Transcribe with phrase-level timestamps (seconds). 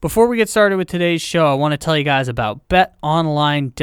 [0.00, 3.74] Before we get started with today's show, I want to tell you guys about betonline.ag.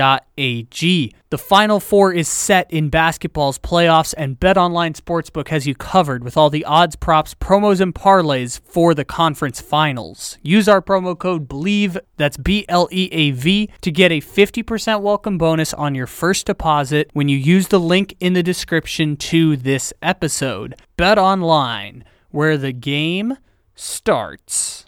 [1.29, 6.35] The Final Four is set in basketball's playoffs, and BetOnline Sportsbook has you covered with
[6.35, 10.39] all the odds, props, promos, and parlays for the conference finals.
[10.41, 15.01] Use our promo code BLEAV, that's B L E A V, to get a 50%
[15.01, 19.55] welcome bonus on your first deposit when you use the link in the description to
[19.55, 20.73] this episode.
[20.97, 23.37] BetOnline, where the game
[23.75, 24.85] starts.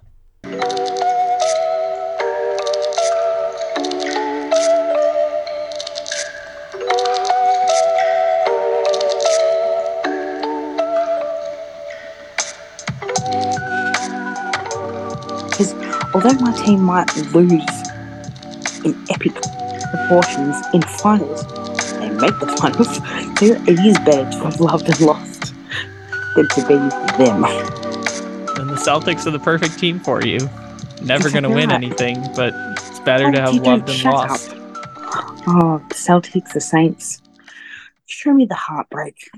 [16.14, 17.52] Although my team might lose
[18.86, 19.34] in epic
[19.94, 21.46] proportions in finals
[22.00, 22.98] they make the finals,
[23.42, 25.54] it is better to have loved and lost
[26.36, 26.76] than to be
[27.18, 27.44] them.
[27.46, 30.40] And the Celtics are the perfect team for you.
[31.02, 34.50] Never going to win anything, but it's better Oh, to have loved and lost.
[34.52, 34.56] up.
[35.48, 37.22] Oh, the Celtics, the Saints.
[38.06, 39.30] Show me the heartbreak.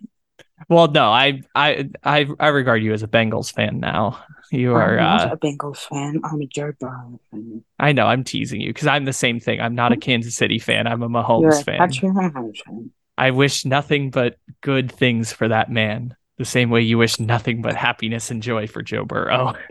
[0.72, 4.24] Well, no, I, I, I, I regard you as a Bengals fan now.
[4.52, 4.98] You are.
[4.98, 6.22] I'm not Uh, a Bengals fan.
[6.24, 7.66] I'm a Joe Burrow fan.
[7.78, 9.60] I know I'm teasing you because I'm the same thing.
[9.60, 10.88] I'm not a Kansas City fan.
[10.88, 11.78] I'm a You're Mahomes a fan.
[11.78, 12.90] Patrick Mahomes fan.
[13.18, 16.16] I wish nothing but good things for that man.
[16.38, 19.56] The same way you wish nothing but happiness and joy for Joe Burrow.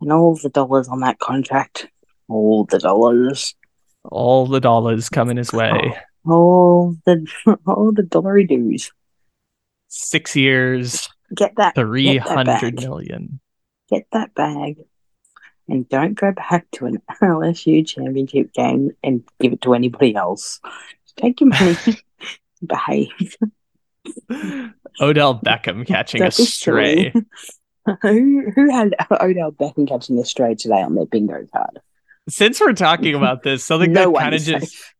[0.00, 1.88] And all the dollars on that contract.
[2.28, 3.56] All the dollars.
[4.04, 5.96] All the dollars coming his way.
[6.24, 7.26] All the
[7.66, 8.92] all the dollary dues.
[9.88, 11.74] Six years, Get that.
[11.74, 13.40] three hundred million.
[13.90, 14.76] Get that bag.
[14.76, 14.76] million.
[14.76, 14.76] Get that bag.
[15.68, 20.60] And don't go back to an LSU championship game and give it to anybody else.
[21.16, 21.76] Take your money.
[22.66, 23.36] Behave.
[25.00, 27.12] Odell Beckham catching a stray.
[28.02, 31.80] who who had Odell Beckham catching a stray today on their bingo card?
[32.28, 34.94] Since we're talking about this, something No that kind of just safe.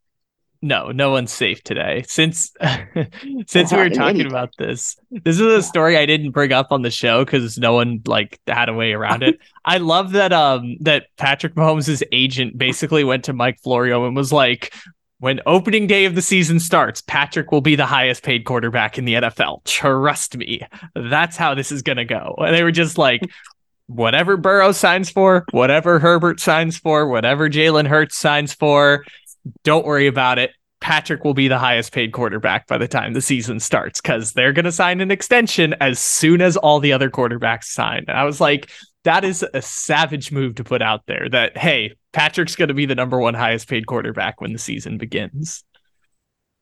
[0.60, 2.04] No, no one's safe today.
[2.08, 2.52] Since
[3.46, 6.82] since we were talking about this, this is a story I didn't bring up on
[6.82, 9.38] the show because no one like had a way around it.
[9.64, 14.32] I love that um that Patrick Mahomes' agent basically went to Mike Florio and was
[14.32, 14.74] like,
[15.20, 19.04] when opening day of the season starts, Patrick will be the highest paid quarterback in
[19.04, 19.64] the NFL.
[19.64, 20.62] Trust me.
[20.94, 22.34] That's how this is gonna go.
[22.38, 23.22] And they were just like,
[23.86, 29.04] whatever Burrow signs for, whatever Herbert signs for, whatever Jalen Hurts signs for,
[29.64, 30.50] don't worry about it.
[30.80, 34.52] Patrick will be the highest paid quarterback by the time the season starts because they're
[34.52, 38.04] going to sign an extension as soon as all the other quarterbacks sign.
[38.06, 38.70] And I was like,
[39.04, 42.86] that is a savage move to put out there that, hey, Patrick's going to be
[42.86, 45.64] the number one highest paid quarterback when the season begins.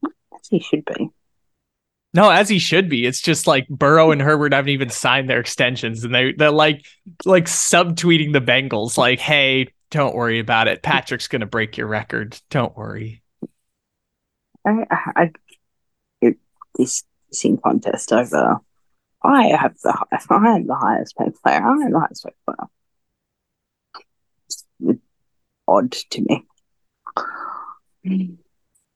[0.05, 1.11] As he should be.
[2.15, 3.05] No, as he should be.
[3.05, 6.87] It's just like Burrow and Herbert haven't even signed their extensions, and they they're like
[7.27, 10.83] like subtweeting the Bengals, like, "Hey, don't worry about it.
[10.83, 12.39] Patrick's gonna break your record.
[12.51, 13.23] Don't worry."
[14.67, 15.31] I, I,
[16.21, 16.37] it,
[16.75, 18.59] this sing contest over.
[19.23, 21.65] I have the hi- I am the highest paid player.
[21.65, 22.69] I am the highest paid player.
[24.45, 24.65] It's
[25.67, 26.45] odd to me.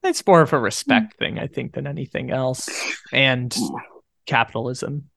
[0.03, 1.19] It's more of a respect mm.
[1.19, 2.69] thing, I think, than anything else,
[3.11, 3.57] and
[4.27, 5.09] capitalism.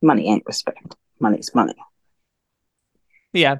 [0.00, 0.94] Money ain't respect.
[1.18, 1.74] Money's money.
[3.32, 3.56] Yeah,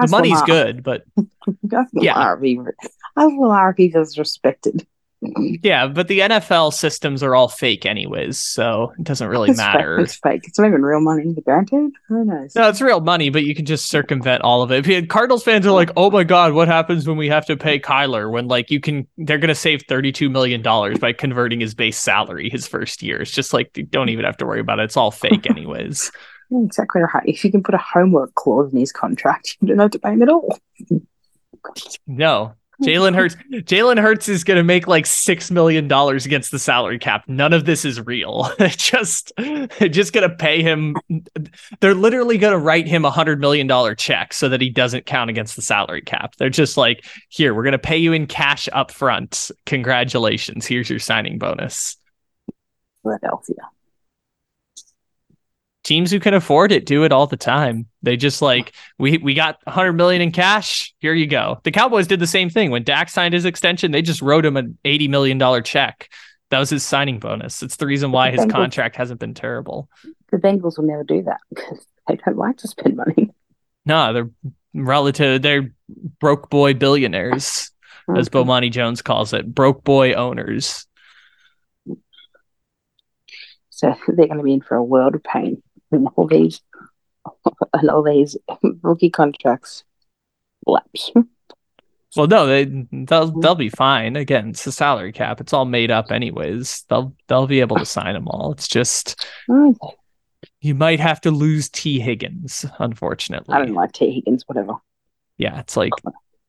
[0.00, 1.04] the money's good, but
[1.92, 2.34] Yeah.
[2.34, 2.72] As
[3.16, 4.86] Lamar Weaver's respected.
[5.64, 9.66] yeah, but the NFL systems are all fake, anyways, so it doesn't really It's fake.
[9.74, 9.98] matter.
[9.98, 10.42] It's fake.
[10.44, 11.34] It's not even real money.
[11.44, 12.54] Granted, who knows?
[12.54, 14.86] No, it's real money, but you can just circumvent all of it.
[14.86, 17.80] If- Cardinals fans are like, "Oh my god, what happens when we have to pay
[17.80, 21.98] Kyler?" When like you can, they're gonna save thirty-two million dollars by converting his base
[21.98, 23.20] salary his first year.
[23.20, 24.84] It's just like you don't even have to worry about it.
[24.84, 26.12] It's all fake, anyways.
[26.50, 27.26] Exactly right.
[27.26, 30.12] If you can put a homework clause in his contract, you don't have to pay
[30.12, 30.58] him at all.
[32.06, 33.34] no, Jalen Hurts.
[33.50, 37.24] Jalen Hurts is gonna make like six million dollars against the salary cap.
[37.26, 38.50] None of this is real.
[38.60, 39.32] just,
[39.90, 40.96] just gonna pay him.
[41.80, 45.28] They're literally gonna write him a hundred million dollar check so that he doesn't count
[45.28, 46.36] against the salary cap.
[46.36, 49.50] They're just like, here, we're gonna pay you in cash up front.
[49.66, 50.64] Congratulations.
[50.64, 51.96] Here's your signing bonus.
[53.02, 53.68] Philadelphia.
[55.88, 57.86] Teams who can afford it do it all the time.
[58.02, 60.92] They just like we we got 100 million in cash.
[60.98, 61.60] Here you go.
[61.64, 63.90] The Cowboys did the same thing when Dak signed his extension.
[63.90, 66.10] They just wrote him an 80 million dollar check.
[66.50, 67.62] That was his signing bonus.
[67.62, 69.88] It's the reason why his Bengals- contract hasn't been terrible.
[70.30, 73.30] The Bengals will never do that because they don't like to spend money.
[73.86, 74.30] No, they're
[74.74, 75.40] relative.
[75.40, 75.72] They're
[76.20, 77.70] broke boy billionaires,
[78.14, 79.54] as Bomani Jones calls it.
[79.54, 80.86] Broke boy owners.
[83.70, 85.62] So they're going to be in for a world of pain
[86.16, 86.60] all these
[87.74, 88.36] and all these
[88.82, 89.84] rookie contracts
[90.66, 91.12] lapse.
[92.16, 94.16] Well, no, they they'll they'll be fine.
[94.16, 95.42] Again, it's the salary cap.
[95.42, 96.84] It's all made up anyways.
[96.88, 98.50] They'll they'll be able to sign them all.
[98.52, 99.76] It's just mm.
[100.62, 103.54] you might have to lose Tee Higgins, unfortunately.
[103.54, 104.76] I don't like Tee Higgins, whatever.
[105.36, 105.92] Yeah, it's like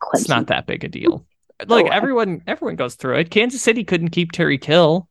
[0.01, 0.13] Clemson.
[0.13, 1.25] it's not that big a deal.
[1.67, 3.29] Like Oh, everyone everyone goes through it.
[3.29, 5.09] Kansas City couldn't keep Tyreek Hill,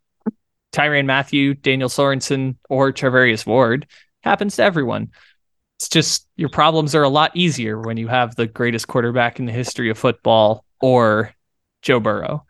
[0.73, 3.87] Tyrann Mathieu, Daniel Sorensen, or Charvarius Ward.
[4.23, 5.11] Happens to everyone.
[5.79, 9.47] It's just your problems are a lot easier when you have the greatest quarterback in
[9.47, 11.35] the history of football or
[11.83, 12.45] Joe Burrow.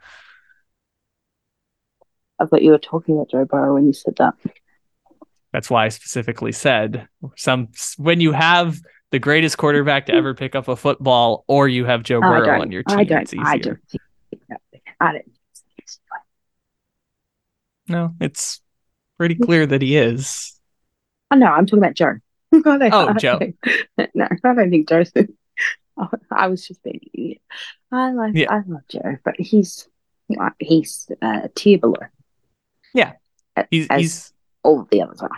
[2.41, 4.35] I thought you were talking about Joe Burrow when you said that.
[5.53, 8.79] That's why I specifically said some when you have
[9.11, 12.61] the greatest quarterback to ever pick up a football, or you have Joe oh, Burrow
[12.61, 12.99] on your team.
[12.99, 13.23] I don't.
[13.23, 13.47] it's easier.
[13.47, 13.81] I don't.
[13.91, 14.03] think
[15.01, 15.33] I don't.
[17.89, 18.61] No, it's
[19.17, 20.58] pretty clear that he is.
[21.31, 22.15] Oh, no, I'm talking about Joe.
[22.55, 23.39] I don't- Oh, Joe.
[24.15, 25.13] No, I don't think Joe's.
[26.01, 27.43] Oh, I was just being an idiot.
[27.91, 28.33] I like.
[28.37, 28.53] Yeah.
[28.53, 29.89] I love Joe, but he's
[30.61, 31.97] he's uh, tier below.
[32.95, 33.15] Yeah.
[33.73, 34.33] He's as he's
[34.63, 35.31] all the others are.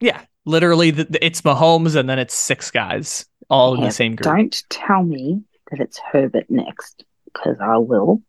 [0.00, 4.16] yeah, literally the, the- it's Mahomes and then it's six guys all in the same
[4.16, 4.24] group.
[4.34, 8.20] Don't tell me that it's Herbert next, because I will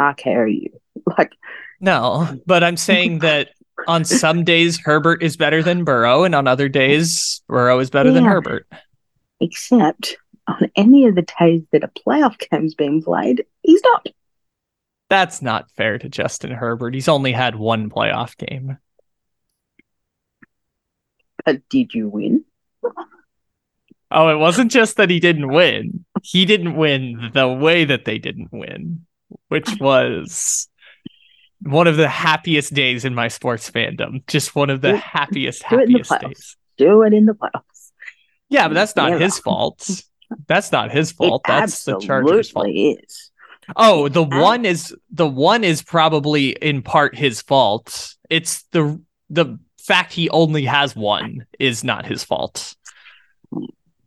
[0.00, 0.80] RKO you.
[1.18, 1.32] Like
[1.80, 3.50] No, but I'm saying that
[3.86, 8.12] on some days Herbert is better than Burrow, and on other days Burrow is better
[8.12, 8.66] than Herbert.
[9.40, 10.16] except
[10.46, 14.06] on any of the days that a playoff game's being played, he's not.
[15.10, 16.94] That's not fair to Justin Herbert.
[16.94, 18.78] He's only had one playoff game.
[21.44, 22.44] But did you win?
[24.10, 26.04] Oh, it wasn't just that he didn't win.
[26.22, 29.06] He didn't win the way that they didn't win,
[29.48, 30.68] which was
[31.70, 34.26] one of the happiest days in my sports fandom.
[34.26, 36.56] Just one of the Do- happiest, do it in the happiest days.
[36.76, 37.90] Do it in the playoffs.
[38.48, 39.24] Yeah, but that's not Never.
[39.24, 39.88] his fault.
[40.46, 41.42] That's not his fault.
[41.46, 42.68] it That's the Chargers' fault.
[42.68, 43.30] is.
[43.76, 48.14] Oh, the one is the one is probably in part his fault.
[48.30, 49.00] It's the
[49.30, 52.74] the fact he only has one is not his fault.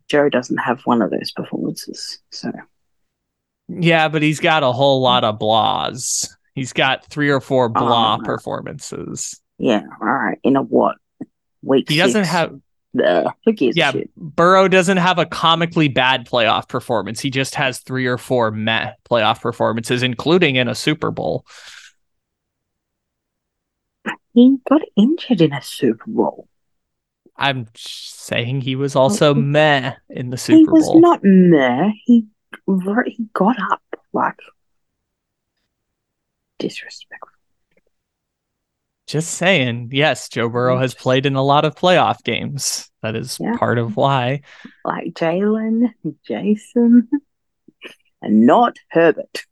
[0.09, 2.51] Joe doesn't have one of those performances, so
[3.67, 6.27] Yeah, but he's got a whole lot of blahs.
[6.55, 8.23] He's got three or four oh, blah Oh.
[8.23, 9.39] performances.
[9.57, 9.83] yeah.
[10.01, 10.37] All right.
[10.43, 10.97] In a what
[11.61, 11.89] week?
[11.89, 12.53] He doesn't have
[13.01, 14.09] Ugh, who gives yeah, shit?
[14.17, 17.21] Burrow doesn't have a comically bad playoff performance.
[17.21, 21.45] He just has three or four meh playoff performances, including in a Super Bowl.
[24.33, 26.47] He got injured in a Super Bowl.
[27.37, 29.35] I'm saying he was also Oh.
[29.35, 30.65] meh in the Super Bowl.
[30.65, 31.01] he was Bowl.
[31.01, 31.91] not meh.
[32.05, 32.25] He
[32.67, 33.81] he got up
[34.13, 34.35] like
[36.61, 37.27] disrespectful.
[39.07, 42.89] Just saying, yes, Joe Burrow has played in a lot of playoff games.
[43.01, 43.57] That is Yeah.
[43.57, 44.41] part of why.
[44.85, 45.93] like Jalen,
[46.25, 47.09] Jason,
[48.21, 49.43] and not Herbert.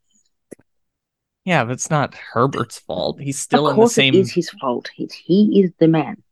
[1.44, 3.20] Yeah, but it's not Herbert's fault.
[3.20, 4.14] He's still of in the same.
[4.14, 4.88] it is his fault.
[4.94, 6.22] He's, he is the man.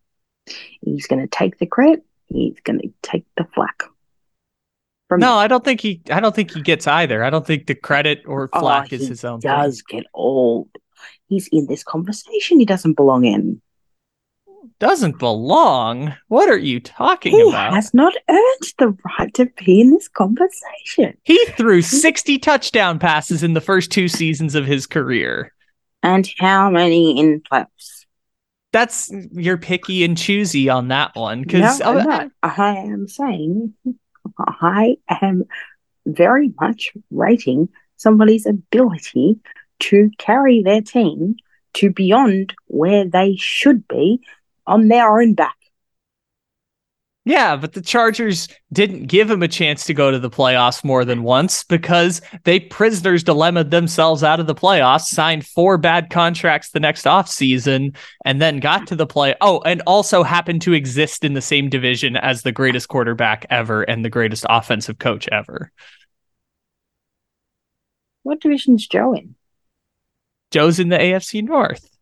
[0.80, 2.04] He's going to take the credit.
[2.26, 3.82] He's going to take the flack.
[5.08, 6.02] From No, I don't think he.
[6.10, 7.24] I don't think he gets either.
[7.24, 9.40] I don't think the credit or Oh, flack is his own.
[9.40, 9.50] thing.
[9.50, 10.68] does get old.
[11.28, 12.58] He's in this conversation.
[12.58, 13.60] He doesn't belong in.
[14.80, 16.14] Doesn't belong.
[16.28, 17.70] What are you talking He about?
[17.70, 21.16] He has not earned the right to be in this conversation.
[21.24, 25.52] He threw sixty touchdown passes in the first two seasons of his career.
[26.02, 28.04] And how many in playoffs?
[28.72, 32.28] That's you're picky and choosy on that one because no, not.
[32.42, 33.74] I am saying
[34.38, 35.44] I am
[36.06, 39.38] very much rating somebody's ability
[39.80, 41.36] to carry their team
[41.74, 44.20] to beyond where they should be
[44.66, 45.57] on their own back.
[47.28, 51.04] Yeah, but the Chargers didn't give him a chance to go to the playoffs more
[51.04, 56.70] than once because they prisoners dilemma themselves out of the playoffs, signed four bad contracts
[56.70, 57.94] the next offseason,
[58.24, 59.34] and then got to the play.
[59.42, 63.82] Oh, and also happened to exist in the same division as the greatest quarterback ever
[63.82, 65.70] and the greatest offensive coach ever.
[68.22, 69.34] What division's Joe in?
[70.50, 71.94] Joe's in the AFC North.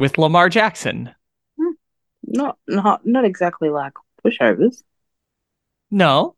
[0.00, 1.14] with Lamar Jackson.
[1.56, 1.74] Hmm.
[2.24, 3.92] Not not not exactly like
[4.26, 4.82] pushovers.
[5.90, 6.34] No.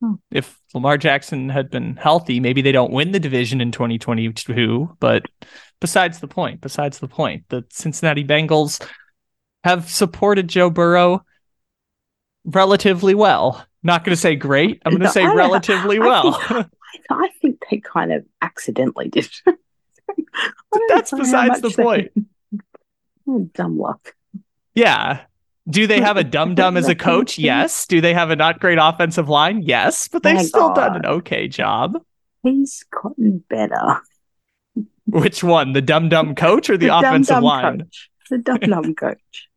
[0.00, 0.14] Hmm.
[0.30, 4.96] If Lamar Jackson had been healthy, maybe they don't win the division in 2022.
[5.00, 5.24] But
[5.80, 8.84] besides the point, besides the point, the Cincinnati Bengals
[9.64, 11.24] have supported Joe Burrow
[12.44, 13.64] relatively well.
[13.82, 14.80] Not going to say great.
[14.84, 16.32] I'm going to No, say relatively I well.
[16.32, 16.66] think-
[17.10, 19.28] I, think they kind of accidentally did.
[20.88, 22.10] That's besides the point.
[23.28, 24.14] Oh, dumb luck.
[24.74, 25.20] yeah.
[25.68, 27.38] Do they have a dum dum as a coach?
[27.38, 27.86] Yes.
[27.86, 29.62] Do they have a not great offensive line?
[29.62, 30.08] Yes.
[30.08, 31.98] But they've My still done an okay job.
[32.42, 34.00] He's gotten better.
[35.06, 35.72] Which one?
[35.72, 37.78] The dum dum coach or the, offensive dum-dum line?
[37.80, 38.10] Coach.
[38.30, 39.48] The dum dum coach.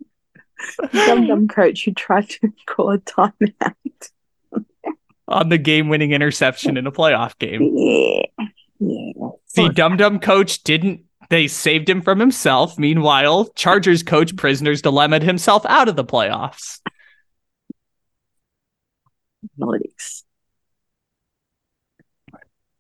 [0.77, 4.09] The dum dum coach who tried to call a timeout.
[5.27, 7.61] on the game winning interception in a playoff game.
[7.75, 8.47] Yeah.
[8.79, 9.29] Yeah.
[9.55, 11.01] The dum dum coach didn't,
[11.33, 12.77] they saved him from himself.
[12.77, 16.79] Meanwhile, Chargers coach Prisoner's dilemma himself out of the playoffs.
[19.59, 20.23] Analytics.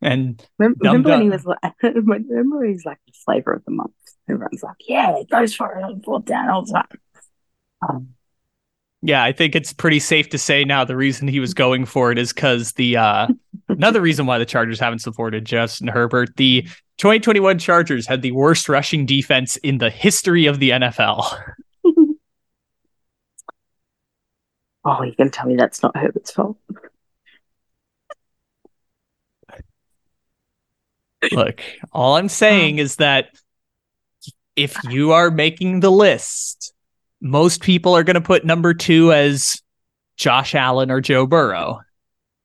[0.03, 3.93] And Remember, when he was like, remember he's like the flavor of the month?
[4.29, 6.99] Everyone's like, yeah, it goes for it on fourth down all the time.
[7.89, 8.09] Um,
[9.01, 12.11] yeah, I think it's pretty safe to say now the reason he was going for
[12.11, 13.27] it is because the, uh,
[13.67, 16.67] another reason why the Chargers haven't supported Justin Herbert, the
[16.97, 21.25] 2021 Chargers had the worst rushing defense in the history of the NFL.
[24.85, 26.57] oh, you can tell me that's not Herbert's fault.
[31.31, 33.29] Look, all I'm saying is that
[34.55, 36.73] if you are making the list,
[37.21, 39.61] most people are going to put number two as
[40.17, 41.81] Josh Allen or Joe Burrow.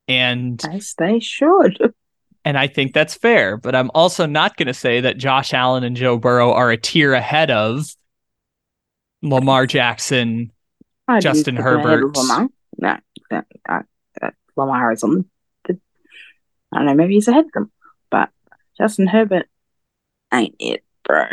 [0.07, 1.93] And As they should.
[2.45, 5.85] And I think that's fair, but I'm also not going to say that Josh Allen
[5.85, 7.87] and Joe Burrow are a tier ahead of
[9.23, 10.53] Lamar Jackson.
[11.07, 12.17] I Justin didn't put them ahead of Herbert.
[12.17, 12.49] Lamar.
[12.79, 12.99] No,
[13.31, 15.25] no, uh, Lamar is on
[15.67, 15.79] the.
[16.73, 17.71] I don't know, maybe he's ahead of them,
[18.11, 18.31] but
[18.77, 19.47] Justin Herbert
[20.33, 21.27] ain't it, bro.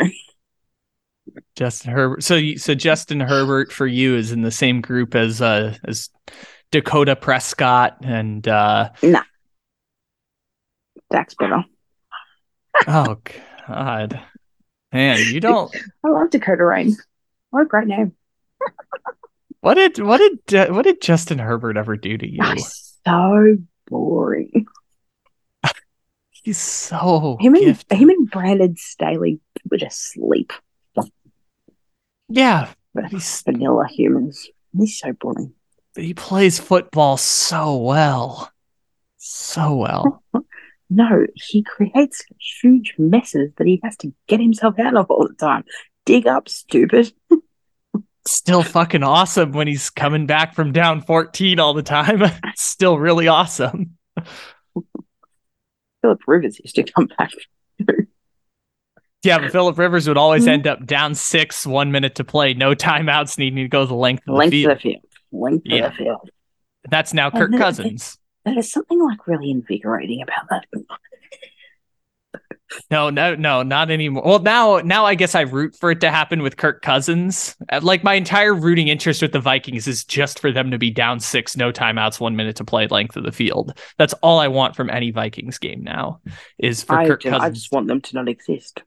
[1.54, 2.22] Justin Herbert.
[2.22, 6.10] So so Justin Herbert for you is in the same group as uh as
[6.70, 8.90] Dakota Prescott and uh
[11.10, 11.64] Dak's better.
[12.86, 13.16] oh
[13.68, 14.20] god.
[14.92, 16.96] Man, you don't I love Dakota Rain.
[17.50, 18.12] What a great name.
[19.60, 22.38] what did what did uh, what did Justin Herbert ever do to you?
[22.38, 23.56] That's so
[23.88, 24.66] boring.
[26.30, 27.98] He's so Him and gifted.
[27.98, 30.52] him and Brandon Staley were just sleep.
[32.28, 32.72] Yeah,
[33.10, 34.48] he's, Vanilla humans.
[34.76, 35.52] He's so boring.
[35.96, 38.50] he plays football so well.
[39.16, 40.24] So well.
[40.88, 42.24] No, he creates
[42.62, 45.64] huge messes that he has to get himself out of all the time.
[46.04, 47.12] Dig up, stupid.
[48.26, 52.22] Still fucking awesome when he's coming back from down 14 all the time.
[52.56, 53.96] Still really awesome.
[56.02, 57.30] Philip Rivers used to come back.
[59.22, 60.48] Yeah, but Philip Rivers would always Mhm.
[60.50, 64.22] end up down six, one minute to play, no timeouts, needing to go the length
[64.28, 64.72] of Length the field.
[64.72, 65.04] of the field.
[65.32, 65.86] Length Yeah.
[65.86, 66.30] of the field.
[66.88, 67.58] That's now Kirk no,
[68.46, 70.64] There's something like really invigorating about that.
[72.90, 74.22] No, no, no, not anymore.
[74.24, 77.56] Well, now, now I guess I root for it to happen with Kirk Cousins.
[77.70, 80.90] Uh, Like my entire rooting interest with the Vikings is just for them to be
[80.90, 83.78] down six, no timeouts, one minute to play, length of the field.
[83.98, 86.20] That's all I want from any Vikings game now.
[86.58, 87.44] Is for I, Kirk ju- Cousins.
[87.44, 88.82] I just want them to not exist.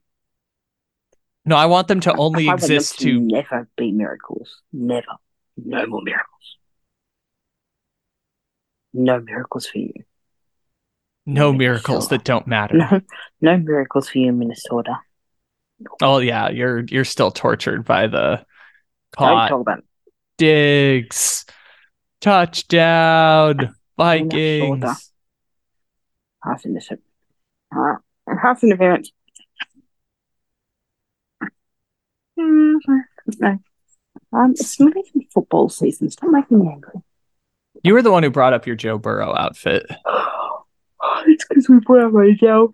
[1.46, 3.18] no, I want them to only I want them exist to.
[3.20, 4.62] never be miracles.
[4.72, 5.06] Never.
[5.56, 6.26] No more miracles.
[8.92, 9.92] No miracles for you.
[11.26, 12.76] No miracles that don't matter.
[12.76, 13.00] No,
[13.40, 14.98] no miracles for you, Minnesota.
[16.02, 18.44] Oh yeah, you're you're still tortured by the
[19.12, 19.84] caught talk about it.
[20.38, 21.44] Diggs
[22.20, 23.74] touchdown.
[23.96, 25.12] Vikings.
[26.42, 27.00] half innocent.
[27.74, 27.96] Uh,
[28.42, 29.12] half interference.
[32.38, 32.78] Mm,
[33.38, 33.58] no.
[34.32, 36.10] Um, it's not even football season.
[36.10, 37.02] Stop making me angry.
[37.82, 39.86] You were the one who brought up your Joe Burrow outfit.
[41.26, 42.72] it's because we put on my Joe.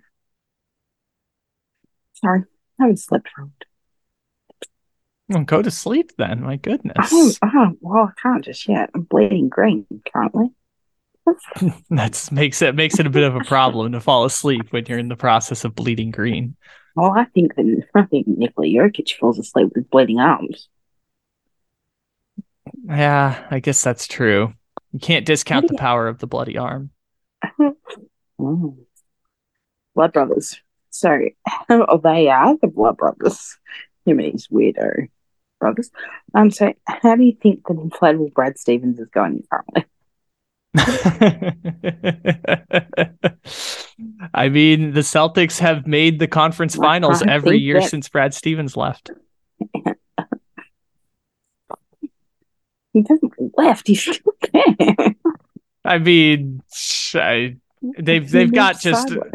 [2.14, 2.44] Sorry,
[2.80, 3.48] I haven't slept for.
[5.28, 6.42] Well, go to sleep then.
[6.42, 8.90] My I goodness, don't, I don't, well, I can't just yet.
[8.94, 10.50] I'm bleeding green currently.
[11.90, 14.98] that makes it makes it a bit of a problem to fall asleep when you're
[14.98, 16.56] in the process of bleeding green.
[16.94, 20.68] Well, I think that I think Nikola Jokic falls asleep with bleeding arms.
[22.84, 24.54] Yeah, I guess that's true.
[24.96, 26.88] You can't discount the power of the bloody arm.
[28.40, 28.76] Mm.
[29.94, 30.60] Blood brothers.
[30.90, 31.18] So,
[31.70, 33.56] oh, they are the blood brothers.
[34.06, 35.08] Him and his weirdo
[35.58, 35.90] brothers.
[36.34, 39.84] Um, so how do you think that inflatable Brad Stevens is going currently?
[44.34, 48.76] I mean, the Celtics have made the conference finals every year that- since Brad Stevens
[48.76, 49.10] left.
[52.96, 53.86] He hasn't left.
[53.86, 55.14] He's still there.
[55.84, 56.62] I mean,
[57.14, 57.56] I,
[57.98, 59.32] they've they've got just sideways.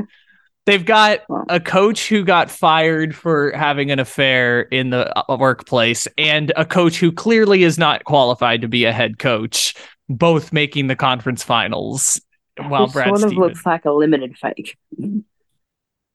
[0.65, 6.07] they've got a coach who got fired for having an affair in the uh, workplace
[6.17, 9.75] and a coach who clearly is not qualified to be a head coach,
[10.09, 12.19] both making the conference finals.
[12.57, 14.75] While Brad sort of Stevens, looks like a limited fake.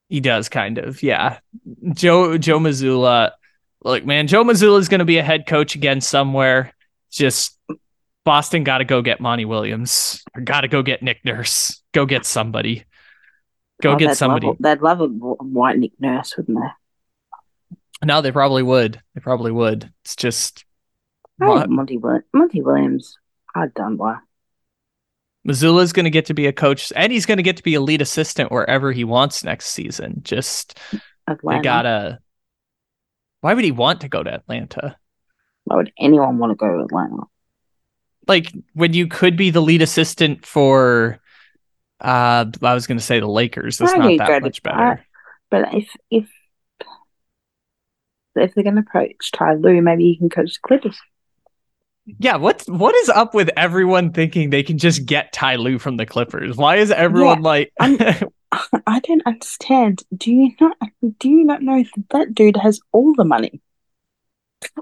[0.08, 1.38] he does kind of, yeah.
[1.94, 3.30] Joe Joe Mazzulla,
[3.84, 6.72] look, man, Joe Mazzulla is going to be a head coach again somewhere.
[7.16, 7.58] Just
[8.24, 12.26] Boston got to go get Monty Williams, got to go get Nick Nurse, go get
[12.26, 12.84] somebody,
[13.82, 14.48] go Oh, get somebody.
[14.48, 18.06] Love, they'd love a white Nick Nurse, wouldn't they?
[18.06, 19.00] No, they probably would.
[19.14, 19.90] They probably would.
[20.04, 20.64] It's just
[21.40, 21.98] I Monty,
[22.32, 23.18] Monty Williams,
[23.54, 24.16] hard done by.
[25.46, 27.74] Mazzulla's going to get to be a coach, and he's going to get to be
[27.74, 30.22] a lead assistant wherever he wants next season.
[30.24, 30.78] Just
[31.28, 31.58] Atlanta.
[31.58, 32.18] they gotta.
[33.42, 34.96] Why would he want to go to Atlanta?
[35.66, 37.24] Why would anyone want to go to Atlanta?
[38.26, 41.20] Like when you could be the lead assistant for.
[42.00, 43.78] Uh, I was going to say the Lakers.
[43.78, 45.04] That's Why not you that much better.
[45.50, 46.28] But if if
[48.34, 50.98] if they're going to approach Ty Lue, maybe he can coach the Clippers.
[52.04, 55.96] Yeah, what's what is up with everyone thinking they can just get Ty Lue from
[55.96, 56.56] the Clippers?
[56.56, 57.72] Why is everyone like?
[57.80, 57.98] I'm-
[58.86, 60.02] I don't understand.
[60.16, 60.76] Do you not?
[61.18, 63.60] Do you not know that that dude has all the money?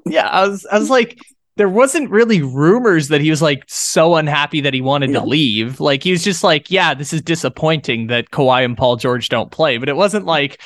[0.07, 1.19] Yeah, I was I was like,
[1.57, 5.21] there wasn't really rumors that he was like so unhappy that he wanted No.
[5.21, 5.81] to leave.
[5.81, 9.51] Like he was just like, yeah, this is disappointing that Kawhi and Paul George don't
[9.51, 9.79] play.
[9.79, 10.61] But it wasn't like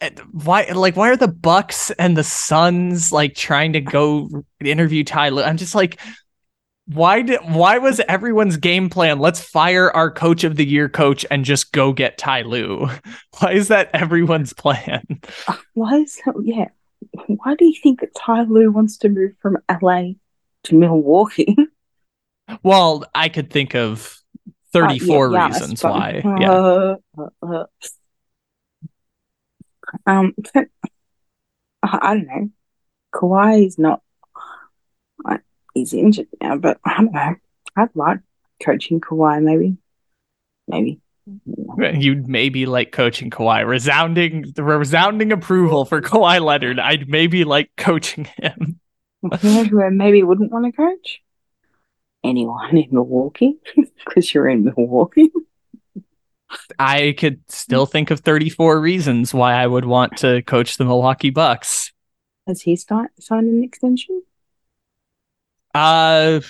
[0.00, 4.28] eh, why like why are the Bucks and the Suns like trying to go
[4.60, 5.42] interview Ty Lue?
[5.42, 6.00] I'm just like
[6.86, 9.20] why did why was everyone's game plan?
[9.20, 12.88] Let's fire our coach of the year coach and just go get Ty Lue.
[13.38, 15.04] Why is that everyone's plan?
[15.74, 16.34] Why is that?
[16.42, 16.68] Yeah.
[17.26, 20.12] Why do you think that Ty Lue wants to move from LA
[20.64, 21.56] to Milwaukee?
[22.62, 24.18] Well, I could think of
[24.74, 26.22] Uh, yeah, 34 reasons why.
[26.24, 26.52] Yeah.
[26.52, 27.64] Uh, uh, uh.
[30.06, 30.66] Um, I
[31.82, 32.50] I don't know.
[33.14, 34.02] Kawhi is not.
[35.74, 37.34] He's injured now, but I don't know.
[37.76, 38.18] I'd like
[38.62, 39.78] coaching Kawhi, maybe.
[40.68, 41.00] Maybe.
[41.26, 43.66] You'd maybe like coaching Kawhi.
[43.66, 46.78] Resounding resounding approval for Kawhi Leonard.
[46.80, 48.80] I'd maybe like coaching him.
[49.22, 51.22] You know who I maybe wouldn't want to coach?
[52.24, 53.56] Anyone in Milwaukee,
[54.04, 55.30] because you're in Milwaukee.
[56.78, 61.30] I could still think of 34 reasons why I would want to coach the Milwaukee
[61.30, 61.92] Bucks.
[62.46, 64.22] Has he start, signed an extension?
[65.74, 66.40] Uh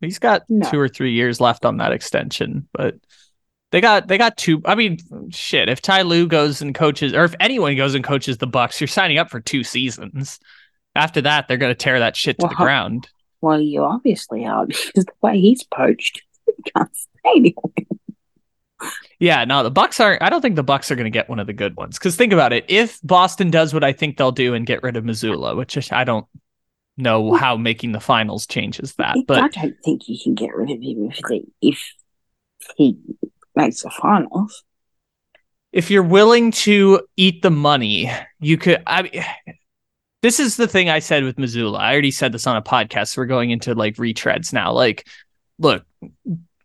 [0.00, 0.68] he's got No.
[0.70, 2.96] two or three years left on that extension, but
[3.72, 4.62] they got they got two.
[4.64, 4.98] I mean,
[5.30, 5.68] shit.
[5.68, 8.88] If Ty Lue goes and coaches, or if anyone goes and coaches the Bucks, you're
[8.88, 10.38] signing up for two seasons.
[10.94, 13.08] After that, they're gonna tear that shit to the ground.
[13.40, 18.92] Well, you obviously are because the way he's poached, he can't stay anywhere.
[19.18, 20.22] Yeah, no, the Bucks aren't.
[20.22, 21.98] I don't think the Bucks are going to get one of the good ones.
[21.98, 24.96] Because think about it: if Boston does what I think they'll do and get rid
[24.96, 26.26] of Mazzulla, which I don't
[26.98, 30.70] know how making the finals changes that, but I don't think you can get rid
[30.70, 31.82] of him if they, if
[32.76, 32.98] he
[33.82, 34.64] the finals.
[35.72, 38.82] if you're willing to eat the money, you could.
[38.86, 39.26] I
[40.22, 41.78] this is the thing I said with Mazzulla.
[41.78, 43.08] I already said this on a podcast.
[43.08, 44.72] So we're going into like retreads now.
[44.72, 45.06] Like,
[45.58, 45.84] look,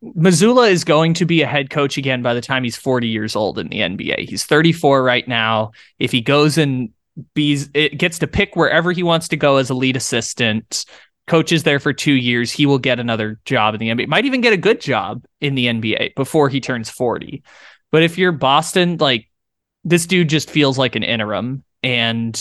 [0.04, 3.36] Mazzulla is going to be a head coach again by the time he's 40 years
[3.36, 4.30] old in the NBA.
[4.30, 5.72] He's 34 right now.
[6.00, 6.90] If he goes and
[7.36, 10.86] bees, it gets to pick wherever he wants to go as a lead assistant.
[11.28, 14.08] Coaches there for two years, he will get another job in the NBA.
[14.08, 17.44] Might even get a good job in the NBA before he turns 40.
[17.92, 19.30] But if you're Boston, like
[19.84, 22.40] this dude just feels like an interim and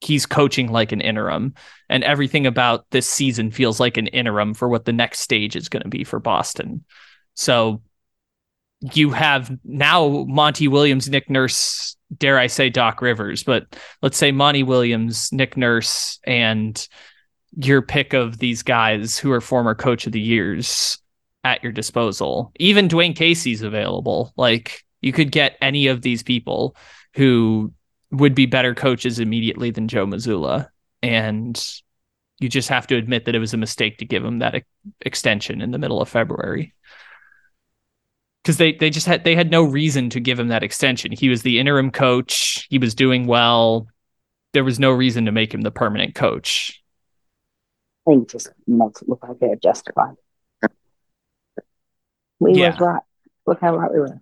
[0.00, 1.54] he's coaching like an interim
[1.88, 5.68] and everything about this season feels like an interim for what the next stage is
[5.68, 6.84] going to be for Boston.
[7.34, 7.82] So
[8.80, 13.66] you have now Monty Williams, Nick Nurse, dare I say Doc Rivers, but
[14.02, 16.86] let's say Monty Williams, Nick Nurse, and
[17.56, 20.98] your pick of these guys who are former coach of the years
[21.42, 22.52] at your disposal.
[22.58, 24.32] Even Dwayne Casey's available.
[24.36, 26.76] Like you could get any of these people
[27.14, 27.72] who
[28.10, 30.68] would be better coaches immediately than Joe Mazzulla.
[31.02, 31.62] And
[32.38, 34.66] you just have to admit that it was a mistake to give him that ex-
[35.00, 36.74] extension in the middle of February.
[38.42, 41.10] Because they, they just had they had no reason to give him that extension.
[41.10, 42.66] He was the interim coach.
[42.70, 43.88] He was doing well.
[44.52, 46.82] there was no reason to make him the permanent coach.
[48.06, 50.14] Think just makes it look like they're justified.
[52.38, 52.70] We Yeah.
[52.70, 53.02] was right.
[53.46, 54.20] Look how right we were.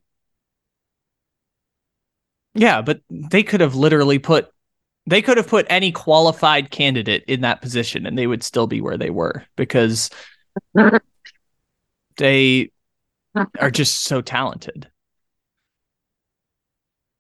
[2.55, 4.51] Yeah, but they could have literally put
[5.07, 8.81] they could have put any qualified candidate in that position and they would still be
[8.81, 10.09] where they were because
[12.17, 12.71] they
[13.61, 14.91] are just so talented.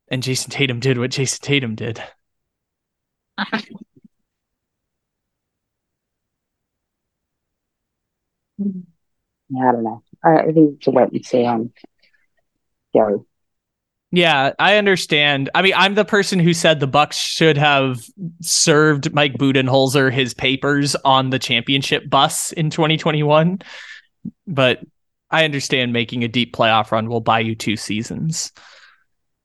[0.08, 2.02] And Jayson Tatum did what Jayson Tatum did.
[8.60, 10.02] I don't know.
[10.22, 11.72] I, I think it's a wait and see on
[12.92, 13.18] Gary.
[14.10, 15.50] Yeah, I understand.
[15.56, 18.00] I mean, I'm the person who said the Bucks should have
[18.42, 23.58] served Mike Budenholzer his papers on the championship bus in 2021,
[24.46, 24.80] but
[25.30, 28.52] I understand making a deep playoff run will buy you two seasons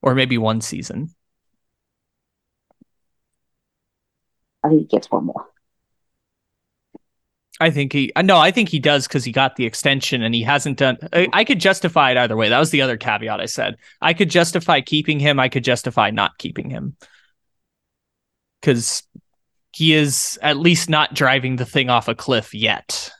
[0.04, 1.10] or maybe one season.
[4.64, 5.48] I think he gets one more.
[7.60, 10.34] I think he uh, no, I think he does because he got the extension and
[10.34, 10.98] he hasn't done.
[11.12, 12.50] I, I could justify it either way.
[12.50, 13.76] That was the other caveat I said.
[14.02, 15.40] I could justify keeping him.
[15.40, 16.96] I could justify not keeping him
[18.62, 19.04] because
[19.74, 23.12] he is at least not driving the thing off a cliff yet.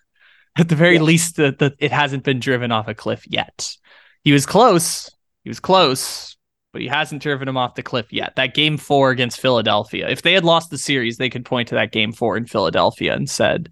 [0.58, 1.02] At the very Yeah.
[1.04, 3.76] least, the it hasn't been driven off a cliff yet.
[4.24, 5.10] He was close.
[5.44, 6.36] He was close,
[6.74, 8.36] but he hasn't driven him off the cliff yet.
[8.36, 10.10] That game four against Philadelphia.
[10.10, 13.14] If they had lost the series, they could point to that game four in Philadelphia
[13.14, 13.70] and said,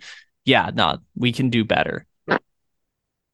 [0.48, 2.08] "Yeah, no, we can do better."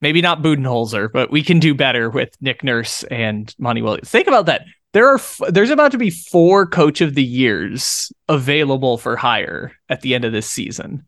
[0.02, 4.10] Maybe not Budenholzer, but we can do better with Nick Nurse and Monty Williams.
[4.10, 4.66] Think about that.
[4.92, 9.72] There are f- there's about to be four coach of the years available for hire
[9.88, 11.06] at the end of this season.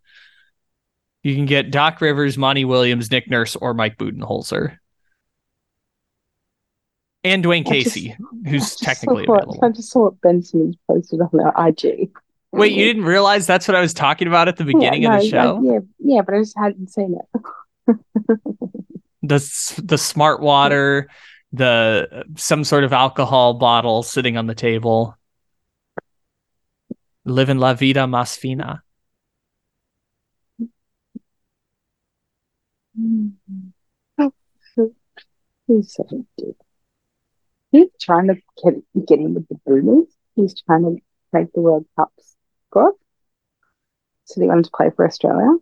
[1.23, 4.79] You can get Doc Rivers, Monty Williams, Nick Nurse, or Mike Budenholzer.
[7.25, 8.17] And Dwayne I just- Casey,
[8.47, 9.59] who's technically what- available.
[9.63, 12.11] I just saw what Ben Simmons posted on their IG.
[12.57, 15.23] Wait, you didn't realize that's what I was talking about at the beginning yeah, of
[15.23, 15.59] the show?
[15.59, 17.99] I- yeah, yeah, but I just hadn't seen it.
[19.23, 21.09] the the smart water,
[21.53, 25.17] the some sort of alcohol bottle sitting on the table.
[27.25, 28.83] Living la vida más fina.
[35.67, 36.57] He's such a dick.
[37.73, 38.75] He's trying to get,
[39.07, 40.07] get in with the boomers.
[40.35, 40.97] He's trying to
[41.33, 42.13] make the World Cup
[42.71, 42.93] squad.
[44.25, 45.57] So he wanted to play for Australia.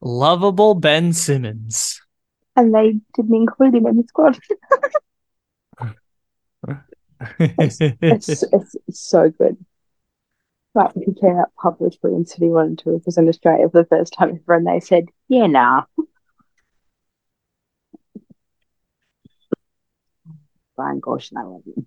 [0.00, 2.00] Lovable Ben Simmons.
[2.56, 4.38] And they didn't include him in the squad.
[7.38, 8.44] It's, it's,
[8.86, 9.56] it's so good.
[10.74, 14.12] Like he came out publicly and said he wanted to represent Australia for the first
[14.12, 15.84] time ever, and they said, "Yeah, nah."
[20.76, 21.86] Brian Goorjian, I love you.